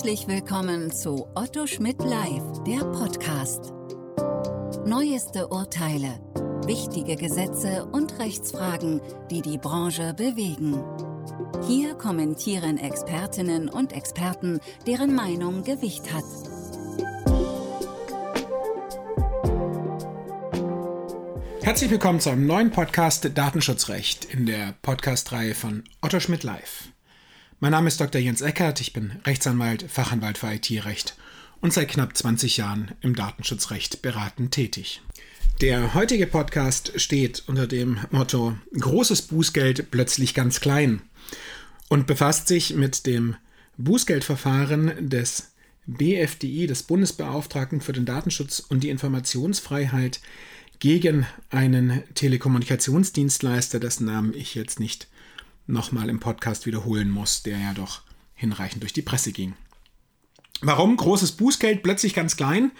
Herzlich 0.00 0.28
willkommen 0.28 0.90
zu 0.90 1.28
Otto 1.34 1.66
Schmidt 1.66 2.02
Live, 2.02 2.64
der 2.66 2.78
Podcast. 2.86 3.74
Neueste 4.86 5.48
Urteile, 5.48 6.18
wichtige 6.64 7.16
Gesetze 7.16 7.84
und 7.84 8.18
Rechtsfragen, 8.18 9.02
die 9.30 9.42
die 9.42 9.58
Branche 9.58 10.14
bewegen. 10.14 10.82
Hier 11.68 11.92
kommentieren 11.96 12.78
Expertinnen 12.78 13.68
und 13.68 13.92
Experten, 13.92 14.60
deren 14.86 15.14
Meinung 15.14 15.64
Gewicht 15.64 16.10
hat. 16.14 16.24
Herzlich 21.60 21.90
willkommen 21.90 22.20
zu 22.20 22.30
einem 22.30 22.46
neuen 22.46 22.70
Podcast 22.70 23.28
Datenschutzrecht 23.34 24.24
in 24.24 24.46
der 24.46 24.72
Podcast-Reihe 24.80 25.54
von 25.54 25.84
Otto 26.00 26.20
Schmidt 26.20 26.42
Live. 26.42 26.89
Mein 27.62 27.72
Name 27.72 27.88
ist 27.88 28.00
Dr. 28.00 28.18
Jens 28.18 28.40
Eckert, 28.40 28.80
ich 28.80 28.94
bin 28.94 29.12
Rechtsanwalt, 29.26 29.82
Fachanwalt 29.82 30.38
für 30.38 30.50
IT-Recht 30.50 31.14
und 31.60 31.74
seit 31.74 31.88
knapp 31.88 32.16
20 32.16 32.56
Jahren 32.56 32.92
im 33.02 33.14
Datenschutzrecht 33.14 34.00
beratend 34.00 34.52
tätig. 34.52 35.02
Der 35.60 35.92
heutige 35.92 36.26
Podcast 36.26 36.98
steht 36.98 37.42
unter 37.48 37.66
dem 37.66 37.98
Motto 38.10 38.56
Großes 38.72 39.20
Bußgeld 39.20 39.90
plötzlich 39.90 40.32
ganz 40.32 40.60
klein 40.60 41.02
und 41.90 42.06
befasst 42.06 42.48
sich 42.48 42.76
mit 42.76 43.04
dem 43.04 43.36
Bußgeldverfahren 43.76 45.10
des 45.10 45.52
BFDI, 45.86 46.66
des 46.66 46.84
Bundesbeauftragten 46.84 47.82
für 47.82 47.92
den 47.92 48.06
Datenschutz 48.06 48.60
und 48.60 48.82
die 48.82 48.88
Informationsfreiheit, 48.88 50.20
gegen 50.78 51.26
einen 51.50 52.02
Telekommunikationsdienstleister, 52.14 53.80
dessen 53.80 54.06
Namen 54.06 54.32
ich 54.32 54.54
jetzt 54.54 54.80
nicht 54.80 55.08
nochmal 55.70 56.08
im 56.08 56.20
Podcast 56.20 56.66
wiederholen 56.66 57.10
muss, 57.10 57.42
der 57.42 57.58
ja 57.58 57.72
doch 57.72 58.02
hinreichend 58.34 58.82
durch 58.82 58.92
die 58.92 59.02
Presse 59.02 59.32
ging. 59.32 59.54
Warum 60.62 60.96
großes 60.96 61.32
Bußgeld 61.32 61.82
plötzlich 61.82 62.14
ganz 62.14 62.36
klein? 62.36 62.72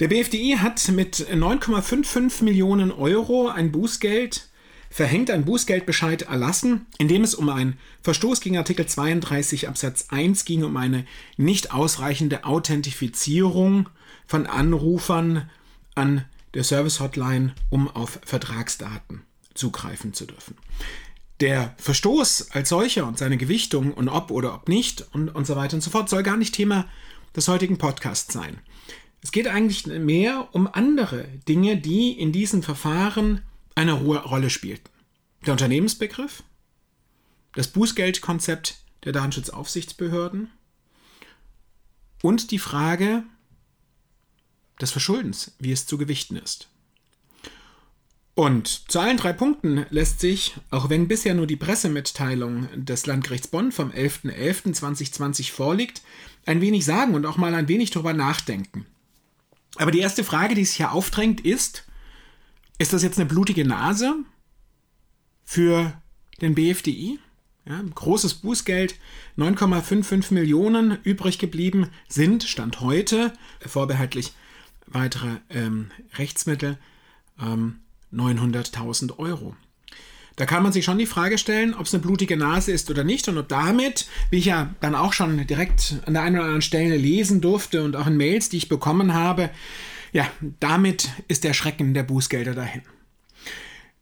Der 0.00 0.08
BFDI 0.08 0.58
hat 0.60 0.86
mit 0.88 1.16
9,55 1.16 2.44
Millionen 2.44 2.92
Euro 2.92 3.48
ein 3.48 3.72
Bußgeld 3.72 4.48
verhängt, 4.90 5.30
ein 5.30 5.44
Bußgeldbescheid 5.44 6.22
erlassen, 6.22 6.86
in 6.98 7.08
dem 7.08 7.22
es 7.22 7.34
um 7.34 7.48
einen 7.48 7.78
Verstoß 8.02 8.40
gegen 8.40 8.56
Artikel 8.56 8.86
32 8.86 9.68
Absatz 9.68 10.06
1 10.10 10.44
ging, 10.44 10.62
um 10.62 10.76
eine 10.76 11.04
nicht 11.36 11.72
ausreichende 11.72 12.44
Authentifizierung 12.44 13.88
von 14.26 14.46
Anrufern 14.46 15.50
an 15.94 16.24
der 16.54 16.64
Service 16.64 17.00
Hotline, 17.00 17.54
um 17.68 17.88
auf 17.88 18.20
Vertragsdaten 18.24 19.22
zugreifen 19.54 20.14
zu 20.14 20.26
dürfen 20.26 20.54
der 21.40 21.74
Verstoß 21.78 22.50
als 22.50 22.68
solcher 22.68 23.06
und 23.06 23.18
seine 23.18 23.36
Gewichtung 23.36 23.94
und 23.94 24.08
ob 24.08 24.30
oder 24.30 24.54
ob 24.54 24.68
nicht 24.68 25.06
und, 25.12 25.28
und 25.28 25.46
so 25.46 25.56
weiter 25.56 25.74
und 25.74 25.82
so 25.82 25.90
fort 25.90 26.08
soll 26.08 26.22
gar 26.22 26.36
nicht 26.36 26.54
Thema 26.54 26.86
des 27.36 27.48
heutigen 27.48 27.78
Podcasts 27.78 28.32
sein. 28.32 28.58
Es 29.22 29.32
geht 29.32 29.48
eigentlich 29.48 29.86
mehr 29.86 30.48
um 30.52 30.66
andere 30.66 31.28
Dinge, 31.48 31.76
die 31.76 32.12
in 32.12 32.32
diesen 32.32 32.62
Verfahren 32.62 33.42
eine 33.74 34.00
hohe 34.00 34.18
Rolle 34.18 34.50
spielten. 34.50 34.90
Der 35.46 35.52
Unternehmensbegriff, 35.52 36.42
das 37.54 37.68
Bußgeldkonzept 37.68 38.78
der 39.04 39.12
Datenschutzaufsichtsbehörden 39.12 40.50
und 42.22 42.50
die 42.50 42.58
Frage 42.58 43.22
des 44.80 44.90
Verschuldens, 44.90 45.52
wie 45.58 45.72
es 45.72 45.86
zu 45.86 45.98
gewichten 45.98 46.36
ist. 46.36 46.68
Und 48.38 48.88
zu 48.88 49.00
allen 49.00 49.16
drei 49.16 49.32
Punkten 49.32 49.84
lässt 49.90 50.20
sich, 50.20 50.54
auch 50.70 50.88
wenn 50.88 51.08
bisher 51.08 51.34
nur 51.34 51.48
die 51.48 51.56
Pressemitteilung 51.56 52.68
des 52.76 53.04
Landgerichts 53.04 53.48
Bonn 53.48 53.72
vom 53.72 53.90
11.11.2020 53.90 55.50
vorliegt, 55.50 56.02
ein 56.46 56.60
wenig 56.60 56.84
sagen 56.84 57.14
und 57.16 57.26
auch 57.26 57.36
mal 57.36 57.52
ein 57.52 57.66
wenig 57.66 57.90
darüber 57.90 58.12
nachdenken. 58.12 58.86
Aber 59.74 59.90
die 59.90 59.98
erste 59.98 60.22
Frage, 60.22 60.54
die 60.54 60.64
sich 60.64 60.76
hier 60.76 60.92
aufdrängt, 60.92 61.40
ist, 61.40 61.84
ist 62.78 62.92
das 62.92 63.02
jetzt 63.02 63.18
eine 63.18 63.28
blutige 63.28 63.64
Nase 63.64 64.14
für 65.44 66.00
den 66.40 66.54
BFDI? 66.54 67.18
Ja, 67.64 67.82
großes 67.92 68.34
Bußgeld, 68.34 68.94
9,55 69.36 70.32
Millionen 70.32 71.00
übrig 71.02 71.40
geblieben 71.40 71.88
sind, 72.06 72.44
Stand 72.44 72.82
heute, 72.82 73.32
vorbehaltlich 73.66 74.32
weitere 74.86 75.38
ähm, 75.50 75.90
Rechtsmittel, 76.14 76.78
ähm, 77.42 77.80
900.000 78.12 79.18
Euro. 79.18 79.54
Da 80.36 80.46
kann 80.46 80.62
man 80.62 80.72
sich 80.72 80.84
schon 80.84 80.98
die 80.98 81.06
Frage 81.06 81.36
stellen, 81.36 81.74
ob 81.74 81.86
es 81.86 81.94
eine 81.94 82.02
blutige 82.02 82.36
Nase 82.36 82.70
ist 82.70 82.88
oder 82.90 83.02
nicht 83.02 83.26
und 83.28 83.38
ob 83.38 83.48
damit, 83.48 84.06
wie 84.30 84.38
ich 84.38 84.44
ja 84.44 84.72
dann 84.80 84.94
auch 84.94 85.12
schon 85.12 85.44
direkt 85.48 85.96
an 86.06 86.14
der 86.14 86.22
einen 86.22 86.36
oder 86.36 86.44
anderen 86.44 86.62
Stelle 86.62 86.96
lesen 86.96 87.40
durfte 87.40 87.82
und 87.82 87.96
auch 87.96 88.06
in 88.06 88.16
Mails, 88.16 88.48
die 88.48 88.58
ich 88.58 88.68
bekommen 88.68 89.14
habe, 89.14 89.50
ja, 90.12 90.30
damit 90.60 91.08
ist 91.26 91.42
der 91.42 91.54
Schrecken 91.54 91.92
der 91.92 92.04
Bußgelder 92.04 92.54
dahin. 92.54 92.82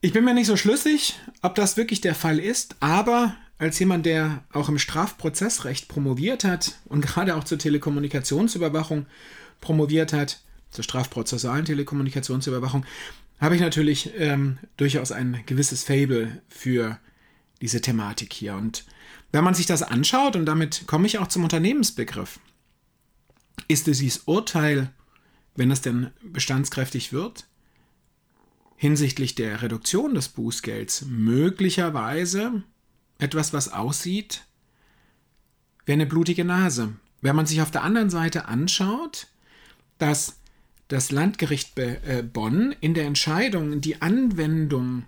Ich 0.02 0.12
bin 0.12 0.24
mir 0.24 0.34
nicht 0.34 0.46
so 0.46 0.56
schlüssig, 0.56 1.18
ob 1.40 1.54
das 1.54 1.78
wirklich 1.78 2.02
der 2.02 2.14
Fall 2.14 2.38
ist, 2.38 2.76
aber 2.80 3.34
als 3.58 3.78
jemand, 3.78 4.04
der 4.04 4.44
auch 4.52 4.68
im 4.68 4.78
Strafprozessrecht 4.78 5.88
promoviert 5.88 6.44
hat 6.44 6.78
und 6.84 7.00
gerade 7.00 7.34
auch 7.34 7.44
zur 7.44 7.58
Telekommunikationsüberwachung 7.58 9.06
promoviert 9.62 10.12
hat, 10.12 10.40
zur 10.70 10.84
strafprozessualen 10.84 11.64
Telekommunikationsüberwachung, 11.64 12.84
habe 13.41 13.54
ich 13.54 13.60
natürlich 13.60 14.12
ähm, 14.16 14.58
durchaus 14.76 15.12
ein 15.12 15.42
gewisses 15.47 15.84
Fable 15.84 16.42
für 16.48 16.98
diese 17.60 17.80
Thematik 17.80 18.32
hier. 18.32 18.54
Und 18.54 18.84
wenn 19.32 19.44
man 19.44 19.54
sich 19.54 19.66
das 19.66 19.82
anschaut, 19.82 20.36
und 20.36 20.47
damit 20.47 20.86
komme 20.86 21.06
ich 21.06 21.19
auch 21.19 21.26
zum 21.26 21.44
Unternehmensbegriff, 21.44 22.41
ist 23.69 23.86
dieses 23.86 24.19
Urteil, 24.20 24.91
wenn 25.54 25.70
es 25.70 25.80
denn 25.80 26.10
bestandskräftig 26.22 27.12
wird, 27.12 27.47
hinsichtlich 28.76 29.34
der 29.34 29.62
Reduktion 29.62 30.14
des 30.14 30.28
Bußgelds 30.28 31.06
möglicherweise 31.06 32.62
etwas, 33.18 33.53
was 33.53 33.72
aussieht 33.72 34.44
wie 35.86 35.92
eine 35.92 36.06
blutige 36.06 36.44
Nase. 36.44 36.94
Wenn 37.22 37.36
man 37.36 37.47
sich 37.47 37.62
auf 37.62 37.70
der 37.70 37.82
anderen 37.82 38.10
Seite 38.10 38.47
anschaut, 38.47 39.28
dass 39.98 40.38
das 40.88 41.10
Landgericht 41.10 41.78
äh, 41.78 42.22
Bonn 42.22 42.74
in 42.80 42.94
der 42.94 43.06
Entscheidung 43.06 43.80
die 43.80 44.00
Anwendung 44.02 45.04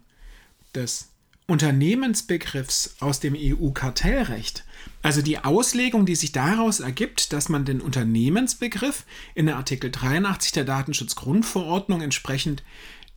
des 0.75 1.11
Unternehmensbegriffs 1.47 2.97
aus 3.01 3.21
dem 3.21 3.35
EU-Kartellrecht, 3.35 4.65
also 5.03 5.23
die 5.23 5.39
Auslegung, 5.39 6.05
die 6.05 6.15
sich 6.15 6.33
daraus 6.33 6.81
ergibt, 6.81 7.33
dass 7.33 7.49
man 7.49 7.65
den 7.65 7.81
Unternehmensbegriff 7.81 9.07
in 9.35 9.47
der 9.47 9.57
Artikel 9.57 9.91
83 9.91 10.53
der 10.53 10.65
Datenschutzgrundverordnung 10.65 12.03
entsprechend 12.03 12.63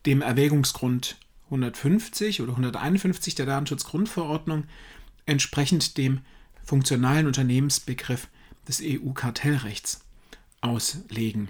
dem 0.05 0.21
Erwägungsgrund 0.21 1.17
150 1.45 2.41
oder 2.41 2.51
151 2.51 3.35
der 3.35 3.45
Datenschutzgrundverordnung 3.45 4.63
entsprechend 5.25 5.97
dem 5.97 6.21
funktionalen 6.63 7.27
Unternehmensbegriff 7.27 8.29
des 8.65 8.81
EU-Kartellrechts 8.81 10.05
auslegen 10.61 11.49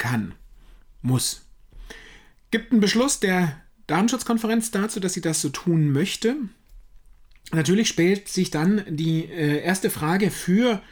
kann, 0.00 0.34
muss. 1.02 1.42
Gibt 2.50 2.72
einen 2.72 2.80
Beschluss 2.80 3.20
der 3.20 3.60
Datenschutzkonferenz 3.86 4.72
dazu, 4.72 4.98
dass 4.98 5.12
sie 5.12 5.20
das 5.20 5.40
so 5.40 5.50
tun 5.50 5.92
möchte. 5.92 6.34
Natürlich 7.52 7.88
stellt 7.88 8.28
sich 8.28 8.50
dann 8.50 8.82
die 8.88 9.26
äh, 9.26 9.62
erste 9.62 9.90
Frage 9.90 10.32
für 10.32 10.82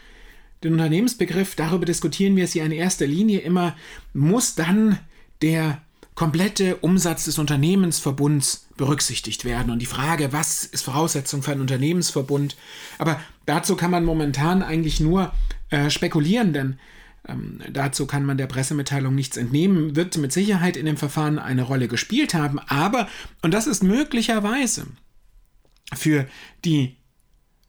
den 0.62 0.72
Unternehmensbegriff, 0.72 1.54
darüber 1.54 1.86
diskutieren 1.86 2.36
wir 2.36 2.44
es 2.44 2.52
hier 2.52 2.64
in 2.64 2.72
erster 2.72 3.06
Linie 3.06 3.40
immer, 3.40 3.76
muss 4.12 4.54
dann 4.56 4.98
der 5.40 5.80
komplette 6.16 6.76
Umsatz 6.76 7.26
des 7.26 7.38
Unternehmensverbunds 7.38 8.66
berücksichtigt 8.76 9.44
werden. 9.44 9.70
Und 9.70 9.78
die 9.78 9.86
Frage, 9.86 10.32
was 10.32 10.64
ist 10.64 10.82
Voraussetzung 10.82 11.44
für 11.44 11.52
einen 11.52 11.60
Unternehmensverbund? 11.60 12.56
Aber 12.98 13.20
dazu 13.46 13.76
kann 13.76 13.92
man 13.92 14.04
momentan 14.04 14.64
eigentlich 14.64 14.98
nur 14.98 15.32
äh, 15.70 15.90
spekulieren, 15.90 16.52
denn 16.52 16.80
ähm, 17.28 17.60
dazu 17.70 18.06
kann 18.06 18.24
man 18.24 18.38
der 18.38 18.46
Pressemitteilung 18.46 19.14
nichts 19.14 19.36
entnehmen, 19.36 19.94
wird 19.94 20.16
mit 20.16 20.32
Sicherheit 20.32 20.76
in 20.76 20.86
dem 20.86 20.96
Verfahren 20.96 21.38
eine 21.38 21.62
Rolle 21.62 21.88
gespielt 21.88 22.34
haben, 22.34 22.58
aber, 22.58 23.08
und 23.42 23.52
das 23.52 23.66
ist 23.66 23.82
möglicherweise 23.82 24.86
für 25.94 26.26
die 26.64 26.96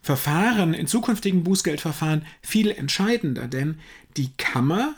Verfahren 0.01 0.73
in 0.73 0.87
zukünftigen 0.87 1.43
Bußgeldverfahren 1.43 2.25
viel 2.41 2.71
entscheidender, 2.71 3.47
denn 3.47 3.79
die 4.17 4.31
Kammer 4.37 4.95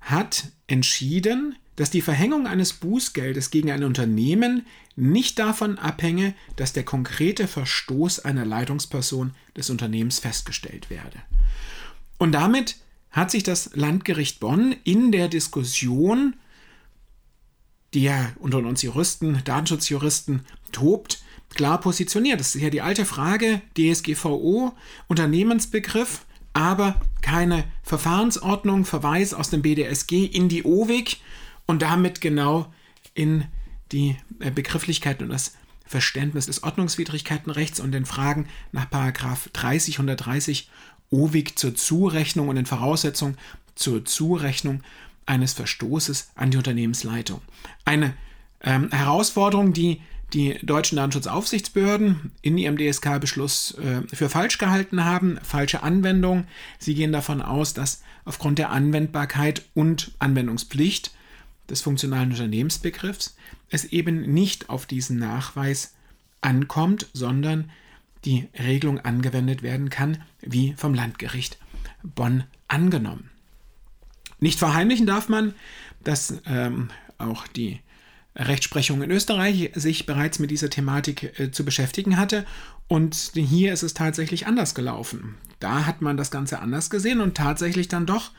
hat 0.00 0.44
entschieden, 0.66 1.56
dass 1.76 1.90
die 1.90 2.02
Verhängung 2.02 2.46
eines 2.46 2.74
Bußgeldes 2.74 3.50
gegen 3.50 3.70
ein 3.70 3.82
Unternehmen 3.82 4.66
nicht 4.94 5.38
davon 5.38 5.78
abhänge, 5.78 6.34
dass 6.56 6.74
der 6.74 6.84
konkrete 6.84 7.48
Verstoß 7.48 8.20
einer 8.20 8.44
Leitungsperson 8.44 9.32
des 9.56 9.70
Unternehmens 9.70 10.18
festgestellt 10.18 10.90
werde. 10.90 11.18
Und 12.18 12.32
damit 12.32 12.76
hat 13.12 13.30
sich 13.30 13.42
das 13.42 13.70
Landgericht 13.74 14.40
Bonn 14.40 14.74
in 14.84 15.12
der 15.12 15.28
Diskussion, 15.28 16.34
die 17.94 18.04
ja 18.04 18.32
unter 18.38 18.58
uns 18.58 18.82
Juristen, 18.82 19.42
Datenschutzjuristen 19.44 20.46
tobt, 20.72 21.22
klar 21.50 21.78
positioniert. 21.78 22.40
Das 22.40 22.54
ist 22.54 22.62
ja 22.62 22.70
die 22.70 22.80
alte 22.80 23.04
Frage, 23.04 23.60
DSGVO, 23.76 24.72
Unternehmensbegriff, 25.08 26.24
aber 26.54 27.00
keine 27.20 27.64
Verfahrensordnung, 27.82 28.86
Verweis 28.86 29.34
aus 29.34 29.50
dem 29.50 29.62
BDSG 29.62 30.24
in 30.24 30.48
die 30.48 30.64
OWIG 30.64 31.18
und 31.66 31.82
damit 31.82 32.20
genau 32.20 32.72
in 33.14 33.44
die 33.92 34.16
äh, 34.40 34.50
Begrifflichkeiten 34.50 35.24
und 35.24 35.32
das 35.32 35.54
Verständnis 35.84 36.46
des 36.46 36.62
Ordnungswidrigkeitenrechts 36.62 37.78
und 37.78 37.92
den 37.92 38.06
Fragen 38.06 38.48
nach 38.72 38.86
30, 38.86 39.96
130 39.96 40.70
OWIG 41.12 41.56
zur 41.56 41.74
Zurechnung 41.74 42.48
und 42.48 42.56
den 42.56 42.66
Voraussetzungen 42.66 43.38
zur 43.74 44.04
Zurechnung 44.04 44.82
eines 45.26 45.52
Verstoßes 45.52 46.30
an 46.34 46.50
die 46.50 46.56
Unternehmensleitung. 46.56 47.40
Eine 47.84 48.14
ähm, 48.62 48.90
Herausforderung, 48.90 49.72
die 49.72 50.00
die 50.32 50.58
deutschen 50.62 50.96
Datenschutzaufsichtsbehörden 50.96 52.32
in 52.40 52.56
ihrem 52.56 52.78
DSK-Beschluss 52.78 53.76
äh, 53.78 54.02
für 54.14 54.30
falsch 54.30 54.58
gehalten 54.58 55.04
haben, 55.04 55.38
falsche 55.42 55.82
Anwendung. 55.82 56.46
Sie 56.78 56.94
gehen 56.94 57.12
davon 57.12 57.42
aus, 57.42 57.74
dass 57.74 58.02
aufgrund 58.24 58.58
der 58.58 58.70
Anwendbarkeit 58.70 59.62
und 59.74 60.12
Anwendungspflicht 60.18 61.12
des 61.68 61.82
funktionalen 61.82 62.30
Unternehmensbegriffs 62.30 63.36
es 63.68 63.84
eben 63.86 64.32
nicht 64.32 64.70
auf 64.70 64.86
diesen 64.86 65.18
Nachweis 65.18 65.94
ankommt, 66.40 67.06
sondern 67.12 67.70
die 68.24 68.48
Regelung 68.58 69.00
angewendet 69.00 69.62
werden 69.62 69.90
kann, 69.90 70.22
wie 70.40 70.74
vom 70.76 70.94
Landgericht 70.94 71.58
Bonn 72.02 72.44
angenommen. 72.68 73.30
Nicht 74.38 74.58
verheimlichen 74.58 75.06
darf 75.06 75.28
man, 75.28 75.54
dass 76.02 76.34
ähm, 76.46 76.90
auch 77.18 77.46
die 77.46 77.80
Rechtsprechung 78.34 79.02
in 79.02 79.10
Österreich 79.10 79.70
sich 79.74 80.06
bereits 80.06 80.38
mit 80.38 80.50
dieser 80.50 80.70
Thematik 80.70 81.38
äh, 81.38 81.50
zu 81.50 81.64
beschäftigen 81.64 82.16
hatte. 82.16 82.46
Und 82.88 83.32
hier 83.34 83.72
ist 83.72 83.82
es 83.82 83.94
tatsächlich 83.94 84.46
anders 84.46 84.74
gelaufen. 84.74 85.36
Da 85.60 85.86
hat 85.86 86.02
man 86.02 86.16
das 86.16 86.30
Ganze 86.30 86.60
anders 86.60 86.90
gesehen 86.90 87.20
und 87.20 87.36
tatsächlich 87.36 87.88
dann 87.88 88.06
doch 88.06 88.32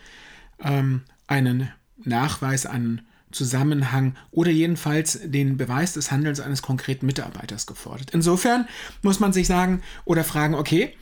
ähm, 0.59 1.03
einen 1.27 1.69
Nachweis, 2.03 2.65
einen 2.65 3.01
Zusammenhang 3.33 4.15
oder 4.31 4.51
jedenfalls 4.51 5.19
den 5.24 5.57
Beweis 5.57 5.94
des 5.94 6.12
Handelns 6.12 6.39
eines 6.39 6.62
konkreten 6.62 7.06
Mitarbeiters 7.06 7.65
gefordert. 7.65 8.12
Insofern 8.12 8.68
muss 9.01 9.19
man 9.19 9.33
sich 9.33 9.47
sagen 9.47 9.81
oder 10.06 10.24
fragen, 10.24 10.56
okay, 10.56 10.95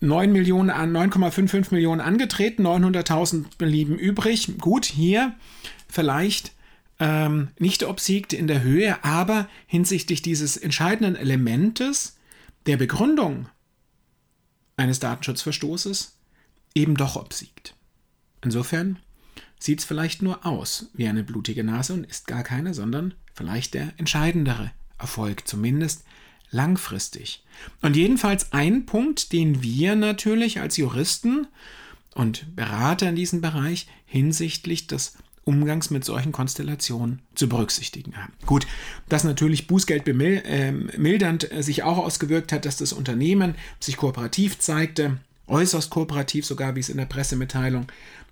9 0.00 0.30
Millionen 0.32 0.70
an 0.70 0.92
9,55 0.94 1.72
Millionen 1.72 2.00
angetreten, 2.00 2.66
900.000 2.66 3.44
blieben 3.58 3.98
übrig. 3.98 4.58
Gut, 4.58 4.84
hier 4.84 5.34
vielleicht 5.88 6.52
ähm, 6.98 7.48
nicht 7.58 7.82
obsiegt 7.82 8.32
in 8.32 8.46
der 8.46 8.62
Höhe, 8.62 9.02
aber 9.04 9.48
hinsichtlich 9.66 10.22
dieses 10.22 10.56
entscheidenden 10.56 11.16
Elementes 11.16 12.16
der 12.66 12.76
Begründung 12.76 13.48
eines 14.76 14.98
Datenschutzverstoßes 15.00 16.18
eben 16.74 16.96
doch 16.96 17.16
obsiegt. 17.16 17.74
Insofern 18.42 18.98
sieht 19.58 19.80
es 19.80 19.84
vielleicht 19.84 20.22
nur 20.22 20.44
aus 20.46 20.86
wie 20.94 21.08
eine 21.08 21.24
blutige 21.24 21.64
Nase 21.64 21.94
und 21.94 22.04
ist 22.04 22.26
gar 22.26 22.42
keine, 22.42 22.74
sondern 22.74 23.14
vielleicht 23.34 23.74
der 23.74 23.92
entscheidendere 23.96 24.70
Erfolg, 24.98 25.46
zumindest 25.46 26.04
langfristig. 26.50 27.44
Und 27.82 27.96
jedenfalls 27.96 28.52
ein 28.52 28.86
Punkt, 28.86 29.32
den 29.32 29.62
wir 29.62 29.96
natürlich 29.96 30.60
als 30.60 30.76
Juristen 30.76 31.46
und 32.14 32.56
Berater 32.56 33.08
in 33.08 33.16
diesem 33.16 33.40
Bereich 33.40 33.88
hinsichtlich 34.06 34.86
des 34.86 35.16
Umgangs 35.44 35.90
mit 35.90 36.04
solchen 36.04 36.32
Konstellationen 36.32 37.22
zu 37.36 37.48
berücksichtigen 37.48 38.16
haben. 38.16 38.32
Gut, 38.46 38.66
dass 39.08 39.22
natürlich 39.22 39.68
Bußgeld 39.68 40.02
ähm, 40.08 40.90
sich 41.60 41.82
auch 41.84 41.98
ausgewirkt 41.98 42.52
hat, 42.52 42.64
dass 42.64 42.78
das 42.78 42.92
Unternehmen 42.92 43.54
sich 43.78 43.96
kooperativ 43.96 44.58
zeigte, 44.58 45.18
äußerst 45.46 45.90
kooperativ 45.90 46.44
sogar, 46.44 46.74
wie 46.74 46.80
es 46.80 46.88
in 46.88 46.96
der 46.96 47.04
Pressemitteilung 47.04 47.86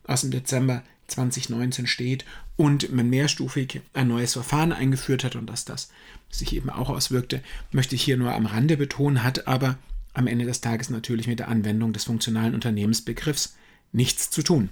aus 0.07 0.23
dem 0.23 0.33
Dezember 0.33 0.83
2019 1.09 1.87
steht 1.87 2.25
und 2.57 2.93
man 2.93 3.11
mehrstufig 3.11 3.81
ein 3.93 4.09
neues 4.09 4.35
Verfahren 4.35 4.73
eingeführt 4.73 5.25
hat 5.25 5.37
und 5.37 5.47
dass 5.47 5.65
das 5.65 5.91
sich 6.31 6.55
eben 6.55 6.71
auch 6.71 6.89
auswirkte, 6.91 7.43
möchte 7.71 7.95
ich 7.95 8.03
hier 8.03 8.17
nur 8.17 8.35
am 8.35 8.47
Rande 8.47 8.77
betonen, 8.77 9.23
hat 9.23 9.47
aber 9.47 9.79
am 10.13 10.27
Ende 10.27 10.45
des 10.45 10.61
Tages 10.61 10.91
natürlich 10.91 11.27
mit 11.27 11.41
der 11.41 11.49
Anwendung 11.49 11.93
des 11.93 12.05
funktionalen 12.05 12.55
Unternehmensbegriffs 12.55 13.57
nichts 13.93 14.31
zu 14.31 14.43
tun. 14.43 14.71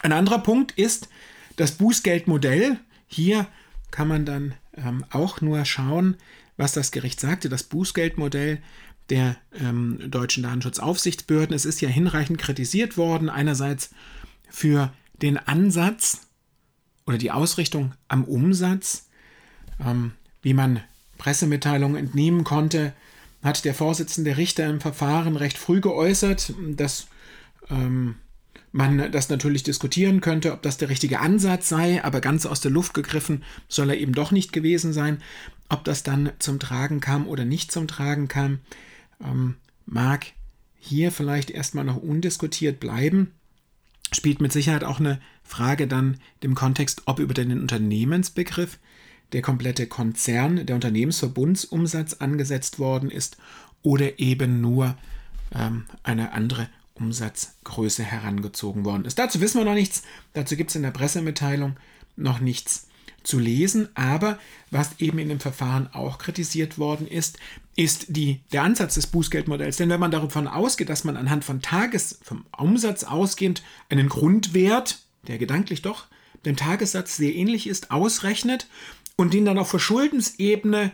Ein 0.00 0.12
anderer 0.12 0.38
Punkt 0.38 0.72
ist, 0.72 1.08
das 1.56 1.72
Bußgeldmodell, 1.72 2.78
hier 3.06 3.46
kann 3.90 4.08
man 4.08 4.26
dann 4.26 4.54
ähm, 4.76 5.04
auch 5.10 5.40
nur 5.40 5.64
schauen, 5.64 6.16
was 6.56 6.72
das 6.72 6.90
Gericht 6.90 7.20
sagte. 7.20 7.48
Das 7.48 7.62
Bußgeldmodell 7.62 8.60
der 9.10 9.36
ähm, 9.58 10.10
deutschen 10.10 10.42
Datenschutzaufsichtsbehörden, 10.42 11.54
es 11.54 11.64
ist 11.64 11.80
ja 11.80 11.88
hinreichend 11.88 12.38
kritisiert 12.38 12.96
worden, 12.96 13.30
einerseits 13.30 13.90
für 14.48 14.92
den 15.22 15.38
Ansatz 15.38 16.26
oder 17.06 17.18
die 17.18 17.30
Ausrichtung 17.30 17.92
am 18.08 18.24
Umsatz, 18.24 19.08
ähm, 19.84 20.12
wie 20.42 20.54
man 20.54 20.80
Pressemitteilungen 21.18 21.96
entnehmen 21.96 22.44
konnte, 22.44 22.92
hat 23.42 23.64
der 23.64 23.74
Vorsitzende 23.74 24.36
Richter 24.36 24.66
im 24.66 24.80
Verfahren 24.80 25.36
recht 25.36 25.58
früh 25.58 25.80
geäußert, 25.80 26.52
dass 26.76 27.06
ähm, 27.70 28.16
man 28.72 29.10
das 29.10 29.28
natürlich 29.28 29.62
diskutieren 29.62 30.20
könnte, 30.20 30.52
ob 30.52 30.62
das 30.62 30.76
der 30.76 30.88
richtige 30.88 31.20
Ansatz 31.20 31.68
sei, 31.68 32.04
aber 32.04 32.20
ganz 32.20 32.44
aus 32.44 32.60
der 32.60 32.70
Luft 32.70 32.92
gegriffen 32.94 33.42
soll 33.68 33.90
er 33.90 33.98
eben 33.98 34.12
doch 34.12 34.32
nicht 34.32 34.52
gewesen 34.52 34.92
sein. 34.92 35.22
Ob 35.68 35.84
das 35.84 36.02
dann 36.02 36.32
zum 36.38 36.60
Tragen 36.60 37.00
kam 37.00 37.26
oder 37.26 37.44
nicht 37.44 37.72
zum 37.72 37.88
Tragen 37.88 38.28
kam, 38.28 38.60
ähm, 39.24 39.56
mag 39.86 40.26
hier 40.78 41.10
vielleicht 41.10 41.50
erstmal 41.50 41.84
noch 41.84 41.96
undiskutiert 41.96 42.78
bleiben. 42.78 43.32
Spielt 44.12 44.40
mit 44.40 44.52
Sicherheit 44.52 44.84
auch 44.84 45.00
eine 45.00 45.20
Frage 45.42 45.86
dann 45.86 46.18
dem 46.42 46.54
Kontext, 46.54 47.02
ob 47.06 47.18
über 47.18 47.34
den 47.34 47.60
Unternehmensbegriff 47.60 48.78
der 49.32 49.42
komplette 49.42 49.86
Konzern, 49.86 50.64
der 50.66 50.76
Unternehmensverbundsumsatz 50.76 52.14
angesetzt 52.14 52.78
worden 52.78 53.10
ist 53.10 53.36
oder 53.82 54.18
eben 54.18 54.60
nur 54.60 54.96
ähm, 55.54 55.86
eine 56.02 56.32
andere 56.32 56.68
Umsatzgröße 56.94 58.04
herangezogen 58.04 58.84
worden 58.84 59.04
ist. 59.04 59.18
Dazu 59.18 59.40
wissen 59.40 59.58
wir 59.58 59.64
noch 59.64 59.74
nichts, 59.74 60.02
dazu 60.32 60.56
gibt 60.56 60.70
es 60.70 60.76
in 60.76 60.82
der 60.82 60.90
Pressemitteilung 60.92 61.76
noch 62.16 62.40
nichts 62.40 62.85
zu 63.26 63.38
lesen, 63.38 63.88
aber 63.94 64.38
was 64.70 65.00
eben 65.00 65.18
in 65.18 65.28
dem 65.28 65.40
Verfahren 65.40 65.88
auch 65.92 66.18
kritisiert 66.18 66.78
worden 66.78 67.06
ist, 67.06 67.38
ist 67.76 68.06
die, 68.08 68.40
der 68.52 68.62
Ansatz 68.62 68.94
des 68.94 69.06
Bußgeldmodells. 69.08 69.76
Denn 69.76 69.90
wenn 69.90 70.00
man 70.00 70.10
davon 70.10 70.48
ausgeht, 70.48 70.88
dass 70.88 71.04
man 71.04 71.16
anhand 71.16 71.44
von 71.44 71.60
Tages, 71.60 72.18
vom 72.22 72.46
Umsatz 72.56 73.04
ausgehend 73.04 73.62
einen 73.88 74.08
Grundwert, 74.08 74.98
der 75.26 75.38
gedanklich 75.38 75.82
doch 75.82 76.06
dem 76.44 76.56
Tagessatz 76.56 77.16
sehr 77.16 77.34
ähnlich 77.34 77.66
ist, 77.66 77.90
ausrechnet 77.90 78.68
und 79.16 79.34
den 79.34 79.44
dann 79.44 79.58
auf 79.58 79.68
Verschuldensebene 79.68 80.92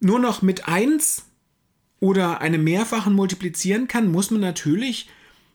nur 0.00 0.18
noch 0.18 0.42
mit 0.42 0.68
1 0.68 1.24
oder 2.00 2.40
einem 2.40 2.62
Mehrfachen 2.62 3.14
multiplizieren 3.14 3.88
kann, 3.88 4.12
muss 4.12 4.30
man 4.30 4.40
natürlich 4.40 5.08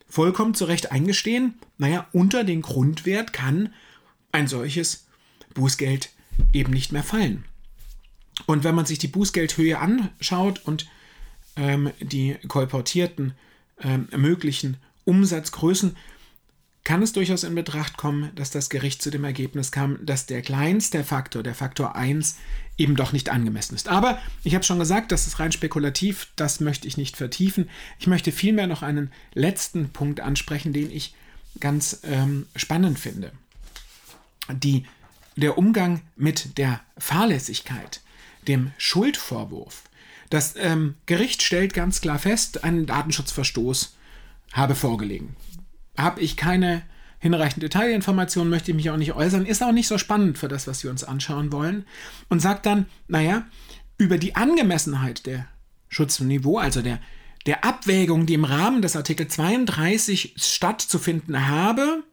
vollkommen 0.07 0.53
zu 0.53 0.65
Recht 0.65 0.91
eingestehen, 0.91 1.55
naja, 1.77 2.07
unter 2.11 2.43
den 2.43 2.61
Grundwert 2.61 3.33
kann 3.33 3.73
ein 4.31 4.47
solches 4.47 5.02
Bußgeld 5.53 6.09
eben 6.51 6.71
nicht 6.71 6.91
mehr 6.91 7.03
fallen. 7.03 7.45
Und 8.45 8.63
wenn 8.63 8.75
man 8.75 8.85
sich 8.85 8.97
die 8.97 9.07
Bußgeldhöhe 9.07 9.77
anschaut 9.77 10.61
und 10.65 10.87
ähm, 11.55 11.91
die 11.99 12.35
kolportierten 12.47 13.33
ähm, 13.81 14.07
möglichen 14.15 14.77
Umsatzgrößen, 15.05 15.95
kann 16.83 17.01
es 17.01 17.13
durchaus 17.13 17.43
in 17.43 17.55
Betracht 17.55 17.95
kommen, 17.95 18.31
dass 18.35 18.51
das 18.51 18.69
Gericht 18.69 19.01
zu 19.01 19.09
dem 19.09 19.23
Ergebnis 19.23 19.71
kam, 19.71 20.05
dass 20.05 20.25
der 20.25 20.41
kleinste 20.41 21.03
Faktor, 21.03 21.41
der 21.41 21.55
Faktor 21.55 21.95
1, 21.95 22.37
eben 22.77 22.95
doch 22.95 23.13
nicht 23.13 23.29
angemessen 23.29 23.75
ist. 23.75 23.87
Aber 23.87 24.19
ich 24.43 24.53
habe 24.53 24.65
schon 24.65 24.79
gesagt, 24.79 25.11
das 25.11 25.27
ist 25.27 25.39
rein 25.39 25.51
spekulativ, 25.51 26.27
das 26.35 26.59
möchte 26.59 26.87
ich 26.87 26.97
nicht 26.97 27.15
vertiefen. 27.15 27.69
Ich 27.99 28.07
möchte 28.07 28.31
vielmehr 28.31 28.67
noch 28.67 28.81
einen 28.81 29.11
letzten 29.33 29.89
Punkt 29.89 30.19
ansprechen, 30.19 30.73
den 30.73 30.91
ich 30.91 31.15
ganz 31.59 32.01
ähm, 32.03 32.47
spannend 32.55 32.99
finde. 32.99 33.31
Die, 34.51 34.85
der 35.35 35.57
Umgang 35.57 36.01
mit 36.15 36.57
der 36.57 36.81
Fahrlässigkeit, 36.97 38.01
dem 38.47 38.71
Schuldvorwurf. 38.77 39.83
Das 40.29 40.55
ähm, 40.57 40.95
Gericht 41.05 41.43
stellt 41.43 41.73
ganz 41.73 42.01
klar 42.01 42.19
fest, 42.19 42.63
einen 42.63 42.85
Datenschutzverstoß 42.85 43.95
habe 44.53 44.75
vorgelegen 44.75 45.35
habe 45.97 46.21
ich 46.21 46.37
keine 46.37 46.83
hinreichende 47.19 47.67
Detailinformationen, 47.69 48.49
möchte 48.49 48.71
ich 48.71 48.75
mich 48.75 48.89
auch 48.89 48.97
nicht 48.97 49.13
äußern, 49.13 49.45
ist 49.45 49.63
auch 49.63 49.71
nicht 49.71 49.87
so 49.87 49.97
spannend 49.97 50.37
für 50.37 50.47
das, 50.47 50.67
was 50.67 50.83
wir 50.83 50.91
uns 50.91 51.03
anschauen 51.03 51.51
wollen. 51.51 51.85
Und 52.29 52.41
sagt 52.41 52.65
dann, 52.65 52.85
naja, 53.07 53.45
über 53.97 54.17
die 54.17 54.35
Angemessenheit 54.35 55.25
der 55.25 55.45
Schutzniveau, 55.87 56.57
also 56.57 56.81
der, 56.81 56.99
der 57.45 57.63
Abwägung, 57.63 58.25
die 58.25 58.33
im 58.33 58.43
Rahmen 58.43 58.81
des 58.81 58.95
Artikel 58.95 59.27
32 59.27 60.35
stattzufinden 60.37 61.47
habe, 61.47 62.03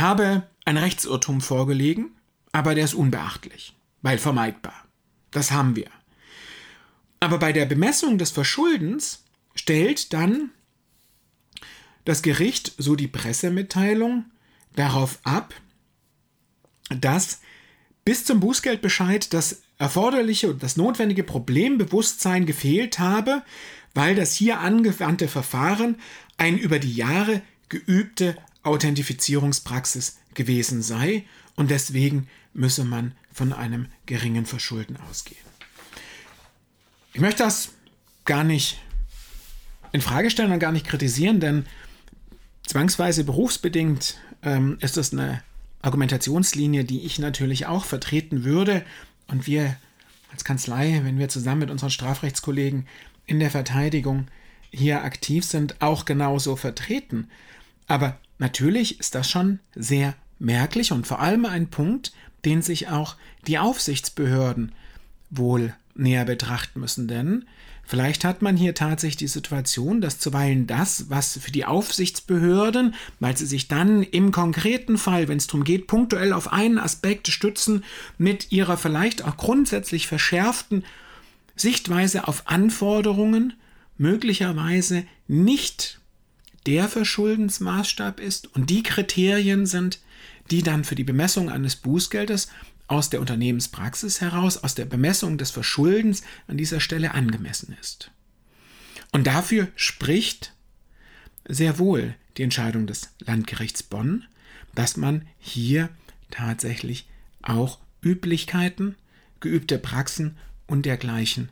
habe 0.00 0.46
ein 0.64 0.76
Rechtsirrtum 0.76 1.40
vorgelegen, 1.40 2.16
aber 2.52 2.74
der 2.74 2.84
ist 2.84 2.94
unbeachtlich, 2.94 3.74
weil 4.02 4.18
vermeidbar. 4.18 4.74
Das 5.30 5.50
haben 5.50 5.76
wir. 5.76 5.90
Aber 7.20 7.38
bei 7.38 7.52
der 7.52 7.66
Bemessung 7.66 8.18
des 8.18 8.30
Verschuldens 8.30 9.24
stellt 9.54 10.12
dann 10.12 10.50
das 12.04 12.22
Gericht, 12.22 12.72
so 12.78 12.96
die 12.96 13.08
Pressemitteilung, 13.08 14.24
darauf 14.74 15.18
ab, 15.22 15.54
dass 16.90 17.40
bis 18.04 18.24
zum 18.24 18.40
Bußgeldbescheid 18.40 19.32
das 19.32 19.62
erforderliche 19.78 20.50
und 20.50 20.62
das 20.62 20.76
notwendige 20.76 21.22
Problembewusstsein 21.22 22.46
gefehlt 22.46 22.98
habe, 22.98 23.42
weil 23.94 24.14
das 24.14 24.34
hier 24.34 24.60
angewandte 24.60 25.28
Verfahren 25.28 25.96
ein 26.36 26.58
über 26.58 26.78
die 26.78 26.94
Jahre 26.94 27.42
geübte 27.68 28.36
Authentifizierungspraxis 28.62 30.18
gewesen 30.34 30.82
sei 30.82 31.24
und 31.56 31.70
deswegen 31.70 32.28
müsse 32.54 32.84
man 32.84 33.14
von 33.32 33.52
einem 33.52 33.86
geringen 34.06 34.46
Verschulden 34.46 34.96
ausgehen. 35.08 35.40
Ich 37.14 37.20
möchte 37.20 37.42
das 37.42 37.70
gar 38.24 38.44
nicht 38.44 38.80
in 39.92 40.00
Frage 40.00 40.30
stellen 40.30 40.52
und 40.52 40.58
gar 40.58 40.72
nicht 40.72 40.86
kritisieren, 40.86 41.40
denn 41.40 41.66
zwangsweise 42.66 43.24
berufsbedingt 43.24 44.18
ähm, 44.42 44.78
ist 44.80 44.96
das 44.96 45.12
eine 45.12 45.42
Argumentationslinie, 45.82 46.84
die 46.84 47.04
ich 47.04 47.18
natürlich 47.18 47.66
auch 47.66 47.84
vertreten 47.84 48.44
würde 48.44 48.84
und 49.26 49.46
wir 49.46 49.76
als 50.30 50.44
Kanzlei, 50.44 51.00
wenn 51.04 51.18
wir 51.18 51.28
zusammen 51.28 51.60
mit 51.60 51.70
unseren 51.70 51.90
Strafrechtskollegen 51.90 52.86
in 53.26 53.40
der 53.40 53.50
Verteidigung 53.50 54.28
hier 54.70 55.04
aktiv 55.04 55.44
sind, 55.44 55.82
auch 55.82 56.06
genauso 56.06 56.56
vertreten. 56.56 57.28
Aber 57.86 58.18
natürlich 58.42 58.98
ist 59.00 59.14
das 59.14 59.30
schon 59.30 59.60
sehr 59.74 60.14
merklich 60.38 60.92
und 60.92 61.06
vor 61.06 61.20
allem 61.20 61.46
ein 61.46 61.68
Punkt, 61.68 62.12
den 62.44 62.60
sich 62.60 62.88
auch 62.88 63.16
die 63.46 63.58
Aufsichtsbehörden 63.58 64.72
wohl 65.30 65.74
näher 65.94 66.24
betrachten 66.24 66.80
müssen, 66.80 67.08
denn 67.08 67.46
Vielleicht 67.84 68.24
hat 68.24 68.42
man 68.42 68.56
hier 68.56 68.74
tatsächlich 68.74 69.16
die 69.16 69.26
Situation, 69.26 70.00
dass 70.00 70.20
zuweilen 70.20 70.68
das, 70.68 71.10
was 71.10 71.36
für 71.42 71.50
die 71.50 71.64
Aufsichtsbehörden, 71.64 72.94
weil 73.18 73.36
sie 73.36 73.44
sich 73.44 73.66
dann 73.66 74.04
im 74.04 74.30
konkreten 74.30 74.96
Fall, 74.96 75.26
wenn 75.26 75.36
es 75.36 75.48
darum 75.48 75.64
geht, 75.64 75.88
punktuell 75.88 76.32
auf 76.32 76.52
einen 76.52 76.78
Aspekt 76.78 77.28
stützen, 77.28 77.84
mit 78.18 78.52
ihrer 78.52 78.76
vielleicht 78.76 79.24
auch 79.24 79.36
grundsätzlich 79.36 80.06
verschärften 80.06 80.84
Sichtweise 81.56 82.28
auf 82.28 82.46
Anforderungen 82.46 83.54
möglicherweise 83.98 85.04
nicht 85.26 86.00
der 86.66 86.88
Verschuldensmaßstab 86.88 88.20
ist 88.20 88.54
und 88.54 88.70
die 88.70 88.82
Kriterien 88.82 89.66
sind, 89.66 90.00
die 90.50 90.62
dann 90.62 90.84
für 90.84 90.94
die 90.94 91.04
Bemessung 91.04 91.50
eines 91.50 91.76
Bußgeldes 91.76 92.48
aus 92.86 93.10
der 93.10 93.20
Unternehmenspraxis 93.20 94.20
heraus, 94.20 94.58
aus 94.58 94.74
der 94.74 94.84
Bemessung 94.84 95.38
des 95.38 95.50
Verschuldens 95.50 96.22
an 96.46 96.56
dieser 96.56 96.80
Stelle 96.80 97.14
angemessen 97.14 97.76
ist. 97.80 98.10
Und 99.12 99.26
dafür 99.26 99.68
spricht 99.76 100.52
sehr 101.48 101.78
wohl 101.78 102.14
die 102.36 102.42
Entscheidung 102.42 102.86
des 102.86 103.10
Landgerichts 103.18 103.82
Bonn, 103.82 104.24
dass 104.74 104.96
man 104.96 105.26
hier 105.38 105.90
tatsächlich 106.30 107.08
auch 107.42 107.78
Üblichkeiten, 108.02 108.96
geübte 109.40 109.78
Praxen 109.78 110.36
und 110.66 110.86
dergleichen 110.86 111.50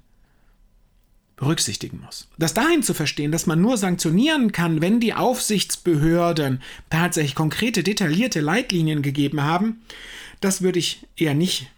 berücksichtigen 1.40 2.00
muss. 2.04 2.28
Das 2.38 2.54
dahin 2.54 2.82
zu 2.82 2.94
verstehen, 2.94 3.32
dass 3.32 3.46
man 3.46 3.60
nur 3.60 3.76
sanktionieren 3.78 4.52
kann, 4.52 4.80
wenn 4.80 5.00
die 5.00 5.14
Aufsichtsbehörden 5.14 6.60
tatsächlich 6.90 7.34
konkrete, 7.34 7.82
detaillierte 7.82 8.40
Leitlinien 8.40 9.02
gegeben 9.02 9.42
haben, 9.42 9.80
das 10.40 10.62
würde 10.62 10.78
ich 10.78 11.06
eher 11.16 11.34
nicht 11.34 11.70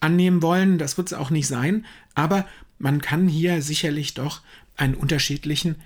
annehmen 0.00 0.42
wollen, 0.42 0.78
das 0.78 0.98
wird 0.98 1.08
es 1.08 1.18
auch 1.18 1.30
nicht 1.30 1.46
sein, 1.46 1.86
aber 2.14 2.44
man 2.78 3.00
kann 3.00 3.28
hier 3.28 3.62
sicherlich 3.62 4.14
doch 4.14 4.42
einen 4.76 4.94
unterschiedlichen 4.94 5.76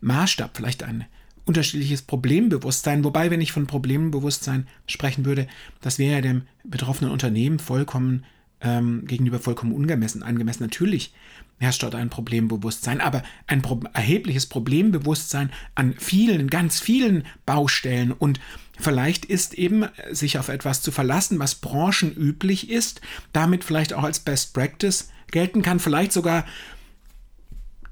Maßstab, 0.00 0.56
vielleicht 0.56 0.84
ein 0.84 1.04
unterschiedliches 1.44 2.02
Problembewusstsein, 2.02 3.02
wobei, 3.02 3.30
wenn 3.30 3.40
ich 3.40 3.50
von 3.50 3.66
Problembewusstsein 3.66 4.68
sprechen 4.86 5.24
würde, 5.24 5.48
das 5.80 5.98
wäre 5.98 6.14
ja 6.14 6.20
dem 6.20 6.42
betroffenen 6.62 7.12
Unternehmen 7.12 7.58
vollkommen 7.58 8.24
ähm, 8.60 9.06
gegenüber 9.06 9.38
vollkommen 9.38 9.72
ungemessen, 9.72 10.22
angemessen. 10.22 10.62
Natürlich 10.62 11.12
herrscht 11.58 11.82
dort 11.82 11.94
ein 11.94 12.10
Problembewusstsein, 12.10 13.00
aber 13.00 13.22
ein 13.46 13.62
pro 13.62 13.80
erhebliches 13.92 14.46
Problembewusstsein 14.46 15.50
an 15.74 15.94
vielen, 15.98 16.48
ganz 16.48 16.80
vielen 16.80 17.24
Baustellen 17.44 18.12
und 18.12 18.40
vielleicht 18.78 19.26
ist 19.26 19.54
eben 19.54 19.84
sich 20.10 20.38
auf 20.38 20.48
etwas 20.48 20.80
zu 20.82 20.90
verlassen, 20.90 21.38
was 21.38 21.56
branchenüblich 21.56 22.70
ist, 22.70 23.02
damit 23.32 23.62
vielleicht 23.62 23.92
auch 23.92 24.04
als 24.04 24.20
Best 24.20 24.54
Practice 24.54 25.10
gelten 25.30 25.62
kann, 25.62 25.80
vielleicht 25.80 26.12
sogar 26.12 26.46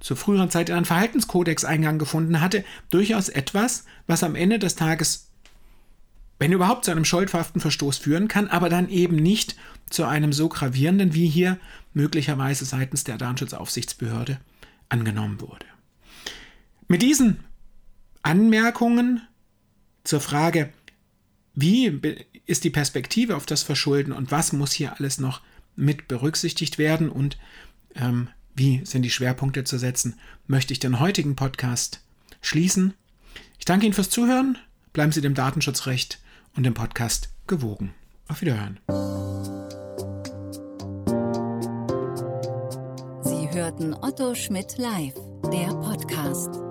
zur 0.00 0.16
früheren 0.16 0.50
Zeit 0.50 0.68
in 0.70 0.76
einen 0.76 0.84
Verhaltenskodex 0.84 1.64
Eingang 1.64 1.98
gefunden 1.98 2.40
hatte, 2.40 2.64
durchaus 2.90 3.28
etwas, 3.28 3.84
was 4.06 4.22
am 4.22 4.34
Ende 4.34 4.58
des 4.58 4.76
Tages 4.76 5.27
wenn 6.38 6.52
überhaupt 6.52 6.84
zu 6.84 6.90
einem 6.90 7.04
schuldhaften 7.04 7.60
Verstoß 7.60 7.98
führen 7.98 8.28
kann, 8.28 8.48
aber 8.48 8.68
dann 8.68 8.88
eben 8.88 9.16
nicht 9.16 9.56
zu 9.90 10.04
einem 10.04 10.32
so 10.32 10.48
gravierenden, 10.48 11.14
wie 11.14 11.28
hier 11.28 11.58
möglicherweise 11.94 12.64
seitens 12.64 13.04
der 13.04 13.18
Datenschutzaufsichtsbehörde 13.18 14.38
angenommen 14.88 15.40
wurde. 15.40 15.66
Mit 16.86 17.02
diesen 17.02 17.40
Anmerkungen 18.22 19.20
zur 20.04 20.20
Frage, 20.20 20.72
wie 21.54 22.00
ist 22.46 22.64
die 22.64 22.70
Perspektive 22.70 23.36
auf 23.36 23.46
das 23.46 23.62
Verschulden 23.62 24.12
und 24.12 24.30
was 24.30 24.52
muss 24.52 24.72
hier 24.72 24.96
alles 24.98 25.18
noch 25.18 25.42
mit 25.76 26.08
berücksichtigt 26.08 26.78
werden 26.78 27.08
und 27.08 27.36
ähm, 27.94 28.28
wie 28.54 28.84
sind 28.84 29.02
die 29.02 29.10
Schwerpunkte 29.10 29.64
zu 29.64 29.78
setzen, 29.78 30.18
möchte 30.46 30.72
ich 30.72 30.78
den 30.78 30.98
heutigen 30.98 31.36
Podcast 31.36 32.00
schließen. 32.40 32.94
Ich 33.58 33.64
danke 33.64 33.86
Ihnen 33.86 33.94
fürs 33.94 34.10
Zuhören. 34.10 34.58
Bleiben 34.92 35.12
Sie 35.12 35.20
dem 35.20 35.34
Datenschutzrecht 35.34 36.20
und 36.58 36.64
dem 36.64 36.74
Podcast 36.74 37.30
gewogen. 37.46 37.94
Auf 38.26 38.40
Wiederhören. 38.40 38.80
Sie 43.22 43.48
hörten 43.52 43.94
Otto 43.94 44.34
Schmidt 44.34 44.76
live, 44.76 45.14
der 45.52 45.68
Podcast. 45.68 46.67